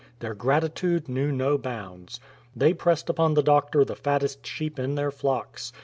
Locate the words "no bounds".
1.31-2.19